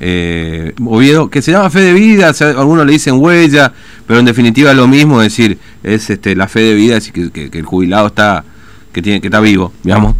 eh, 0.00 0.72
Oviedo, 0.84 1.28
que 1.28 1.42
se 1.42 1.50
llama 1.50 1.70
fe 1.70 1.80
de 1.80 1.92
vida, 1.92 2.32
algunos 2.56 2.86
le 2.86 2.92
dicen 2.92 3.20
huella, 3.20 3.72
pero 4.06 4.20
en 4.20 4.26
definitiva 4.26 4.72
lo 4.72 4.86
mismo, 4.86 5.20
es 5.20 5.28
decir, 5.28 5.58
es 5.82 6.08
este, 6.08 6.36
la 6.36 6.46
fe 6.46 6.60
de 6.60 6.74
vida, 6.74 6.96
es 6.96 7.10
que, 7.10 7.30
que, 7.30 7.50
el 7.52 7.64
jubilado 7.64 8.06
está, 8.06 8.44
que 8.92 9.02
tiene, 9.02 9.20
que 9.20 9.26
está 9.26 9.40
vivo, 9.40 9.72
digamos, 9.82 10.14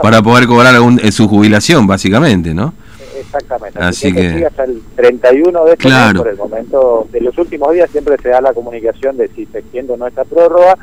para 0.00 0.22
poder 0.22 0.46
cobrar 0.46 0.74
en 0.76 1.12
su 1.12 1.28
jubilación, 1.28 1.86
básicamente, 1.86 2.54
¿no? 2.54 2.74
Exactamente. 3.18 3.78
Así, 3.80 4.12
que, 4.12 4.46
hasta 4.46 4.64
el 4.64 4.80
31 4.94 5.64
de 5.64 5.72
este 5.72 5.88
mes, 5.88 6.14
por 6.14 6.28
el 6.28 6.36
momento 6.36 7.08
de 7.10 7.20
los 7.20 7.36
últimos 7.36 7.72
días 7.72 7.90
siempre 7.90 8.16
se 8.22 8.28
da 8.28 8.40
la 8.40 8.52
comunicación 8.52 9.16
de 9.16 9.28
si 9.28 9.46
se 9.46 9.58
extiende 9.58 9.92
o 9.92 9.96
no 9.96 10.06
esta 10.06 10.24
prórroga, 10.24 10.76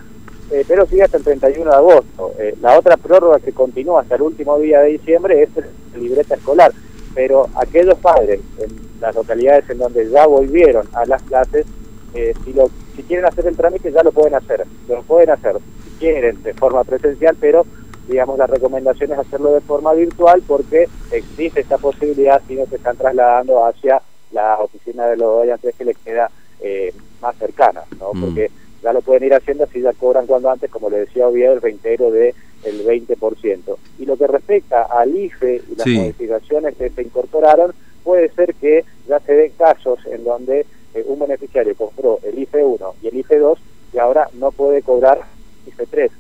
eh, 0.52 0.66
pero 0.68 0.86
sigue 0.86 1.04
hasta 1.04 1.18
el 1.18 1.24
31 1.24 1.72
de 1.72 1.78
agosto. 1.78 2.34
Eh, 2.38 2.56
la 2.62 2.78
otra 2.78 2.98
prórroga 2.98 3.40
que 3.40 3.54
continúa 3.54 4.02
hasta 4.02 4.16
el 4.16 4.24
último 4.24 4.60
día 4.60 4.82
de 4.82 4.90
diciembre 4.90 5.44
es 5.44 5.50
la 5.56 6.00
libreta 6.00 6.36
escolar 6.36 6.74
pero 7.14 7.48
aquellos 7.56 7.98
padres 8.00 8.40
en 8.60 8.70
las 9.00 9.16
localidades 9.16 9.70
en 9.70 9.80
donde 9.80 10.10
ya 10.10 10.28
volvieron 10.28 10.88
a 10.94 11.06
las 11.06 11.22
clases, 11.24 11.66
eh, 12.14 12.34
si, 12.44 12.54
lo, 12.54 12.70
si 12.96 13.04
quieren 13.04 13.26
hacer 13.26 13.48
el 13.48 13.58
trámite 13.58 13.92
ya 13.92 14.04
lo 14.04 14.12
pueden 14.12 14.36
hacer, 14.36 14.66
lo 14.88 15.02
pueden 15.04 15.30
hacer 15.30 15.58
si 15.84 15.90
quieren 16.00 16.42
de 16.44 16.54
forma 16.54 16.84
presencial, 16.84 17.36
pero 17.40 17.66
digamos 18.08 18.38
la 18.38 18.48
recomendación 18.48 19.12
es 19.12 19.20
hacerlo 19.20 19.54
de 19.54 19.62
forma 19.62 19.94
virtual 19.94 20.42
porque 20.48 20.88
existe 21.12 21.62
esta 21.62 21.78
posibilidad 21.78 22.42
si 22.48 22.56
no 22.56 22.66
se 22.66 22.76
están 22.76 22.98
trasladando 22.98 23.66
hacia 23.66 24.02
la 24.32 24.58
oficina 24.60 25.08
de 25.08 25.18
los 25.18 25.48
antes 25.50 25.76
que 25.76 25.86
les 25.86 25.98
queda 25.98 26.30
eh, 26.62 26.94
más 27.22 27.36
cercana, 27.38 27.82
¿no? 28.00 28.14
Mm. 28.14 28.22
Porque 28.22 28.52
ya 28.82 28.94
lo 28.94 29.02
pueden 29.02 29.24
ir 29.24 29.34
haciendo 29.34 29.64
así 29.64 29.82
ya 29.82 29.94
cobran 29.94 30.26
cuando 30.26 30.50
antes, 30.50 30.70
como 30.70 30.90
le 30.90 31.00
decía 31.00 31.28
Oviedo, 31.28 31.54
el 31.54 31.60
veintero 31.60 32.12
de 32.12 32.34
el 32.64 32.86
20%. 32.86 33.78
Y 34.00 34.06
lo 34.06 34.18
que 34.18 34.28
respecta 34.28 34.84
al 34.84 35.16
IFE 35.16 35.62
y 35.70 35.76
las 35.76 35.88
modificaciones 35.88 36.76
que 36.76 36.90
se 36.90 37.02
incorporaron, 37.02 37.74
puede 38.04 38.30
ser 38.30 38.54
que 38.56 38.84
ya 39.08 39.20
se 39.20 39.34
den 39.34 39.52
casos 39.58 40.00
en 40.06 40.24
donde 40.24 40.66
eh, 40.94 41.04
un 41.08 41.20
beneficiario 41.20 41.76
compró 41.76 42.20
el 42.24 42.38
IFE 42.40 42.64
1 42.64 42.96
y 43.04 43.08
el 43.08 43.18
IFE 43.18 43.38
2 43.38 43.60
y 43.94 43.98
ahora 43.98 44.28
no 44.34 44.52
puede 44.52 44.82
cobrar 44.82 45.22
IFE 45.68 45.86
3. 45.86 46.12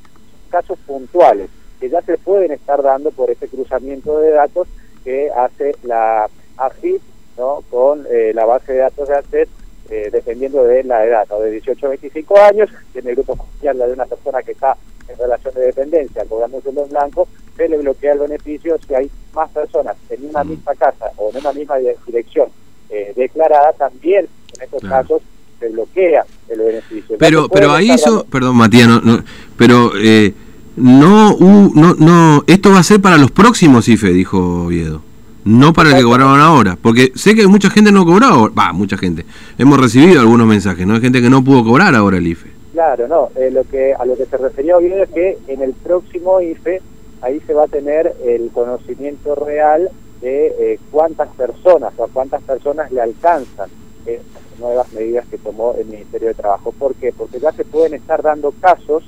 Casos 0.49 0.77
puntuales 0.85 1.49
que 1.79 1.89
ya 1.89 2.01
se 2.01 2.17
pueden 2.17 2.51
estar 2.51 2.83
dando 2.83 3.11
por 3.11 3.31
ese 3.31 3.47
cruzamiento 3.47 4.19
de 4.19 4.29
datos 4.29 4.67
que 5.03 5.31
hace 5.31 5.75
la 5.83 6.29
AFIP 6.57 7.01
¿no? 7.37 7.63
con 7.71 8.05
eh, 8.11 8.31
la 8.35 8.45
base 8.45 8.73
de 8.73 8.79
datos 8.79 9.09
de 9.09 9.15
ACES 9.15 9.49
eh, 9.91 10.09
dependiendo 10.09 10.63
de 10.63 10.85
la 10.85 11.05
edad, 11.05 11.27
¿no? 11.29 11.41
de 11.41 11.51
18 11.51 11.85
a 11.85 11.89
25 11.89 12.39
años, 12.39 12.69
tiene 12.93 13.09
el 13.09 13.15
grupo 13.17 13.35
social 13.35 13.77
de 13.77 13.91
una 13.91 14.05
persona 14.05 14.41
que 14.41 14.53
está 14.53 14.77
en 15.09 15.17
relación 15.17 15.53
de 15.53 15.61
dependencia, 15.63 16.23
cobrando 16.29 16.61
sueldo 16.61 16.85
en 16.85 16.89
blanco, 16.91 17.27
se 17.57 17.67
le 17.67 17.77
bloquea 17.77 18.13
el 18.13 18.19
beneficio 18.19 18.79
si 18.87 18.95
hay 18.95 19.11
más 19.33 19.49
personas 19.49 19.97
en 20.09 20.29
una 20.29 20.45
mm. 20.45 20.49
misma 20.49 20.75
casa 20.75 21.11
o 21.17 21.29
en 21.31 21.37
una 21.39 21.51
misma 21.51 21.75
dirección 22.05 22.47
eh, 22.89 23.11
declarada, 23.17 23.73
también 23.73 24.29
en 24.55 24.61
estos 24.63 24.81
casos 24.81 25.21
se 25.59 25.67
bloquea 25.67 26.25
el 26.47 26.59
beneficio. 26.59 27.17
Pero, 27.19 27.49
pero 27.49 27.73
ahí 27.73 27.91
eso, 27.91 28.25
perdón 28.31 28.55
Matías, 28.55 28.87
no, 28.87 29.23
pero 29.57 29.91
eh, 30.01 30.33
no, 30.77 31.37
no, 31.37 31.95
no, 31.95 32.43
esto 32.47 32.71
va 32.71 32.79
a 32.79 32.83
ser 32.83 33.01
para 33.01 33.17
los 33.17 33.31
próximos 33.31 33.89
IFE, 33.89 34.13
dijo 34.13 34.63
Oviedo. 34.63 35.10
No 35.43 35.73
para 35.73 35.89
el 35.89 35.95
que 35.97 36.03
cobraron 36.03 36.39
ahora, 36.39 36.77
porque 36.79 37.11
sé 37.15 37.33
que 37.33 37.47
mucha 37.47 37.69
gente 37.69 37.91
no 37.91 38.05
cobró, 38.05 38.53
va, 38.53 38.73
mucha 38.73 38.97
gente. 38.97 39.25
Hemos 39.57 39.79
recibido 39.79 40.21
algunos 40.21 40.45
mensajes, 40.45 40.85
¿no? 40.85 40.93
Hay 40.93 41.01
gente 41.01 41.21
que 41.21 41.29
no 41.29 41.43
pudo 41.43 41.63
cobrar 41.63 41.95
ahora 41.95 42.17
el 42.17 42.27
IFE. 42.27 42.51
Claro, 42.73 43.07
no, 43.07 43.29
eh, 43.35 43.49
lo 43.51 43.63
que, 43.63 43.93
a 43.93 44.05
lo 44.05 44.15
que 44.15 44.25
se 44.25 44.37
refería 44.37 44.77
hoy 44.77 44.85
es 44.85 45.09
que 45.09 45.37
en 45.47 45.61
el 45.61 45.73
próximo 45.73 46.39
IFE 46.41 46.81
ahí 47.21 47.39
se 47.45 47.53
va 47.53 47.63
a 47.63 47.67
tener 47.67 48.15
el 48.23 48.49
conocimiento 48.51 49.35
real 49.35 49.89
de 50.21 50.47
eh, 50.59 50.79
cuántas 50.91 51.29
personas 51.29 51.93
o 51.97 52.03
a 52.03 52.07
cuántas 52.07 52.43
personas 52.43 52.91
le 52.91 53.01
alcanzan 53.01 53.69
estas 54.05 54.59
nuevas 54.59 54.91
medidas 54.93 55.25
que 55.27 55.37
tomó 55.37 55.73
el 55.77 55.87
Ministerio 55.87 56.29
de 56.29 56.33
Trabajo. 56.35 56.71
¿Por 56.71 56.93
qué? 56.95 57.11
Porque 57.11 57.39
ya 57.39 57.51
se 57.51 57.65
pueden 57.65 57.95
estar 57.95 58.21
dando 58.21 58.51
casos 58.51 59.03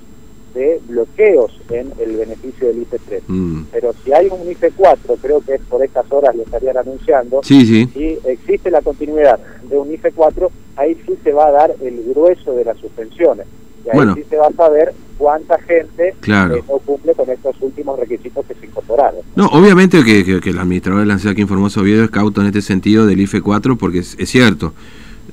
de 0.54 0.80
bloqueos 0.88 1.52
en 1.70 1.92
el 2.00 2.18
beneficio 2.18 2.68
del 2.68 2.82
IFE 2.84 3.00
3. 3.08 3.24
Mm. 3.28 3.62
Pero 3.72 3.94
si 4.04 4.14
hay 4.14 4.28
un 4.28 4.50
IFE 4.50 4.72
4, 4.72 5.18
creo 5.22 5.42
que 5.42 5.56
es 5.56 5.62
por 5.62 5.84
estas 5.84 6.12
horas 6.12 6.36
lo 6.36 6.44
estarían 6.44 6.78
anunciando, 6.78 7.42
sí, 7.44 7.66
sí. 7.66 7.90
si 7.94 8.20
existe 8.30 8.72
la 8.72 8.82
continuidad 8.82 9.40
de 9.70 9.78
un 9.78 9.92
IFE 9.94 10.12
4, 10.12 10.52
ahí 10.76 10.98
sí 11.06 11.14
se 11.24 11.32
va 11.32 11.48
a 11.48 11.52
dar 11.52 11.76
el 11.82 12.04
grueso 12.14 12.54
de 12.54 12.66
las 12.66 12.78
suspensiones. 12.78 13.48
Y 13.86 13.90
ahí 13.90 14.08
sí 14.16 14.24
se 14.30 14.38
va 14.38 14.48
a 14.48 14.54
saber 14.54 14.94
cuánta 15.18 15.60
gente 15.60 16.10
eh, 16.10 16.64
no 16.68 16.78
cumple 16.80 17.14
con 17.14 17.30
estos 17.30 17.56
últimos 17.62 18.00
requisitos 18.00 18.46
que 18.46 18.54
se 18.56 18.66
incorporaron. 18.66 19.22
No, 19.36 19.48
obviamente 19.48 20.04
que, 20.04 20.24
que, 20.42 20.50
el 20.50 20.60
administrador 20.60 21.02
de 21.02 21.08
la 21.08 21.20
ciudad 21.20 21.36
que 21.36 21.42
informó 21.42 21.68
Oviedo 21.68 22.04
es 22.04 22.10
cauto 22.10 22.42
en 22.42 22.48
este 22.48 22.62
sentido 22.62 23.06
del 23.06 23.20
IFE 23.22 23.42
4 23.42 23.78
porque 23.78 24.00
es, 24.00 24.16
cierto. 24.26 24.74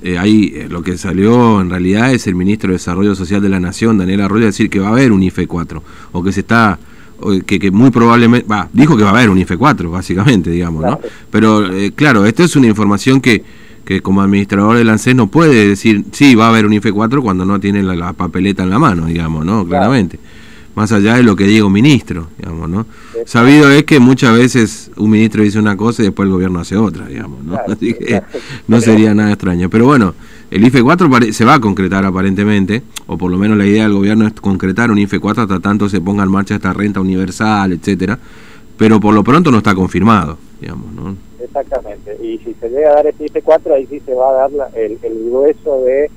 Eh, 0.03 0.19
ahí 0.19 0.53
eh, 0.55 0.67
lo 0.71 0.83
que 0.83 0.97
salió 0.97 1.61
en 1.61 1.69
realidad 1.69 2.13
es 2.13 2.27
el 2.27 2.35
ministro 2.35 2.69
de 2.69 2.75
Desarrollo 2.75 3.15
Social 3.15 3.43
de 3.43 3.49
la 3.49 3.61
Nación, 3.61 3.99
Daniel 3.99 4.23
Arroyo, 4.23 4.47
decir 4.47 4.71
que 4.71 4.81
va 4.81 4.89
a 4.89 4.93
haber 4.93 5.13
un 5.13 5.23
IFE 5.23 5.47
4 5.47 5.83
o 6.13 6.23
que 6.23 6.33
se 6.33 6.41
está 6.41 6.79
que, 7.45 7.59
que, 7.59 7.71
muy 7.71 7.91
probablemente, 7.91 8.49
va, 8.49 8.67
dijo 8.73 8.97
que 8.97 9.03
va 9.03 9.11
a 9.11 9.13
haber 9.13 9.29
un 9.29 9.37
IFE 9.37 9.59
4, 9.59 9.91
básicamente, 9.91 10.51
digamos, 10.51 10.83
¿no? 10.83 10.99
Pero 11.31 11.69
claro, 11.95 12.25
esto 12.25 12.45
es 12.45 12.57
una 12.57 12.67
información 12.67 13.21
que, 13.21 13.45
que 13.91 14.01
como 14.01 14.23
administrador 14.23 14.77
del 14.77 14.89
ANSES 14.89 15.17
no 15.17 15.27
puede 15.27 15.69
decir, 15.69 16.05
sí, 16.13 16.37
va 16.37 16.47
a 16.47 16.49
haber 16.51 16.65
un 16.65 16.73
IFE 16.75 16.93
4 16.93 17.23
cuando 17.23 17.45
no 17.45 17.59
tiene 17.59 17.83
la, 17.83 18.13
papeleta 18.13 18.63
en 18.63 18.71
la 18.71 18.79
mano, 18.79 19.07
digamos, 19.07 19.45
¿no? 19.45 19.67
Claramente. 19.67 20.19
Más 20.77 20.93
allá 20.93 21.17
de 21.17 21.25
lo 21.25 21.35
que 21.35 21.45
diga 21.45 21.65
un 21.65 21.73
ministro, 21.73 22.29
digamos, 22.39 22.71
¿no? 22.71 22.87
Sabido 23.27 23.71
es 23.71 23.85
que 23.85 24.01
muchas 24.01 24.37
veces 24.37 24.91
un 24.97 25.11
ministro 25.11 25.43
dice 25.43 25.59
una 25.59 25.77
cosa 25.77 26.03
y 26.03 26.07
después 26.07 26.27
el 26.27 26.33
gobierno 26.33 26.61
hace 26.61 26.77
otra, 26.77 27.07
digamos, 27.07 27.43
¿no? 27.45 27.59
Así 27.69 27.95
que 27.95 28.23
no 28.69 28.81
sería 28.81 29.15
nada 29.15 29.33
extraño. 29.33 29.69
Pero 29.71 29.87
bueno, 29.87 30.15
el 30.51 30.67
IFE 30.67 30.83
4 30.83 31.09
se 31.33 31.45
va 31.45 31.55
a 31.55 31.61
concretar 31.61 32.05
aparentemente, 32.05 32.83
o 33.07 33.17
por 33.17 33.31
lo 33.31 33.39
menos 33.39 33.57
la 33.57 33.67
idea 33.67 33.85
del 33.85 33.95
gobierno 33.95 34.27
es 34.27 34.33
concretar 34.35 34.91
un 34.91 34.99
IFE 34.99 35.21
4 35.21 35.43
hasta 35.43 35.61
tanto 35.61 35.89
se 35.89 36.01
ponga 36.01 36.23
en 36.25 36.31
marcha 36.31 36.55
esta 36.55 36.73
renta 36.73 37.01
universal, 37.01 37.73
etcétera, 37.73 38.19
pero 38.77 38.99
por 39.01 39.15
lo 39.15 39.23
pronto 39.23 39.51
no 39.51 39.59
está 39.59 39.75
confirmado, 39.75 40.39
digamos, 40.61 40.93
¿no? 40.93 41.17
Exactamente, 41.43 42.17
y 42.23 42.39
si 42.39 42.55
se 42.61 42.69
llega 42.69 42.91
a 42.91 42.95
dar 42.97 43.07
este 43.07 43.27
IFE 43.27 43.43
4, 43.43 43.75
ahí 43.75 43.87
sí 43.87 44.01
se 44.05 44.15
va 44.15 44.31
a 44.31 44.33
dar 44.33 44.51
el, 44.75 44.99
el 45.03 45.25
grueso 45.31 45.83
de 45.85 46.11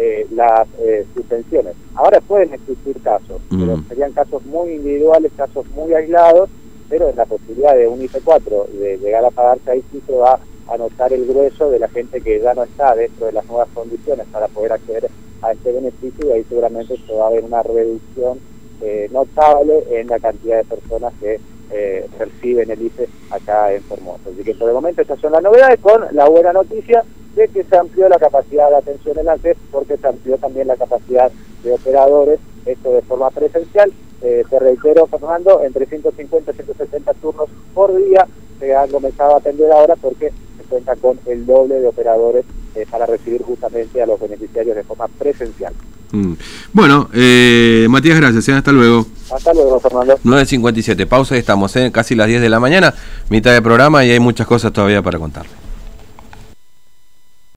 eh, 0.00 0.26
las 0.30 0.68
eh, 0.78 1.04
suspensiones. 1.14 1.74
Ahora 1.94 2.20
pueden 2.20 2.54
existir 2.54 2.96
casos, 3.02 3.40
pero 3.50 3.82
serían 3.88 4.12
casos 4.12 4.44
muy 4.46 4.72
individuales, 4.74 5.32
casos 5.36 5.66
muy 5.74 5.92
aislados, 5.92 6.48
pero 6.88 7.08
en 7.08 7.16
la 7.16 7.24
posibilidad 7.24 7.74
de 7.74 7.88
un 7.88 8.00
IFE 8.02 8.20
4 8.20 8.66
de 8.80 8.98
llegar 8.98 9.24
a 9.24 9.30
pagarse 9.30 9.70
ahí 9.70 9.84
sí 9.90 10.00
se 10.06 10.14
va 10.14 10.38
a 10.68 10.76
notar 10.76 11.12
el 11.12 11.26
grueso 11.26 11.70
de 11.70 11.78
la 11.78 11.88
gente 11.88 12.20
que 12.20 12.40
ya 12.40 12.54
no 12.54 12.62
está 12.62 12.94
dentro 12.94 13.26
de 13.26 13.32
las 13.32 13.46
nuevas 13.46 13.68
condiciones 13.74 14.26
para 14.30 14.48
poder 14.48 14.72
acceder 14.72 15.10
a 15.42 15.52
este 15.52 15.72
beneficio 15.72 16.28
y 16.28 16.32
ahí 16.32 16.44
seguramente 16.48 16.96
se 16.96 17.14
va 17.14 17.24
a 17.24 17.28
haber 17.28 17.44
una 17.44 17.62
reducción 17.62 18.38
eh, 18.80 19.08
notable 19.10 19.84
en 19.90 20.06
la 20.06 20.18
cantidad 20.20 20.58
de 20.58 20.64
personas 20.64 21.12
que 21.20 21.40
eh, 21.70 22.06
reciben 22.18 22.70
el 22.70 22.82
IFE 22.82 23.08
acá 23.30 23.72
en 23.72 23.82
Formosa. 23.82 24.30
Así 24.32 24.44
que 24.44 24.54
por 24.54 24.68
el 24.68 24.74
momento 24.74 25.02
estas 25.02 25.20
son 25.20 25.32
las 25.32 25.42
novedades 25.42 25.80
con 25.80 26.02
la 26.12 26.28
buena 26.28 26.52
noticia 26.52 27.04
de 27.34 27.48
que 27.48 27.64
se 27.64 27.76
amplió 27.76 28.08
la 28.08 28.18
capacidad 28.18 28.68
de 28.70 28.76
atención 28.76 29.18
en 29.18 29.28
ANSES 29.28 29.56
porque 29.70 29.96
se 29.96 30.06
amplió 30.06 30.36
también 30.38 30.66
la 30.66 30.76
capacidad 30.76 31.30
de 31.62 31.72
operadores, 31.72 32.40
esto 32.66 32.92
de 32.92 33.02
forma 33.02 33.30
presencial. 33.30 33.92
Eh, 34.20 34.44
te 34.50 34.58
reitero, 34.58 35.06
Fernando, 35.06 35.62
entre 35.62 35.86
150 35.86 36.50
y 36.50 36.54
170 36.54 37.14
turnos 37.14 37.48
por 37.72 37.96
día 37.96 38.26
se 38.58 38.74
han 38.74 38.90
comenzado 38.90 39.34
a 39.34 39.38
atender 39.38 39.70
ahora 39.70 39.94
porque 39.96 40.32
se 40.56 40.64
cuenta 40.68 40.96
con 40.96 41.18
el 41.26 41.46
doble 41.46 41.76
de 41.76 41.86
operadores 41.86 42.44
eh, 42.74 42.84
para 42.90 43.06
recibir 43.06 43.42
justamente 43.42 44.02
a 44.02 44.06
los 44.06 44.20
beneficiarios 44.20 44.74
de 44.74 44.82
forma 44.82 45.06
presencial. 45.06 45.72
Mm. 46.10 46.32
Bueno, 46.72 47.08
eh, 47.14 47.86
Matías, 47.88 48.18
gracias. 48.18 48.48
Hasta 48.48 48.72
luego. 48.72 49.06
Hasta 49.30 49.52
luego, 49.52 49.78
Fernando. 49.78 50.18
9.57, 50.24 51.06
pausa 51.06 51.36
y 51.36 51.40
estamos 51.40 51.76
en 51.76 51.92
casi 51.92 52.14
las 52.14 52.26
10 52.26 52.40
de 52.40 52.48
la 52.48 52.58
mañana, 52.58 52.94
mitad 53.28 53.52
de 53.52 53.62
programa 53.62 54.04
y 54.04 54.10
hay 54.10 54.20
muchas 54.20 54.46
cosas 54.46 54.72
todavía 54.72 55.02
para 55.02 55.18
contar. 55.18 55.46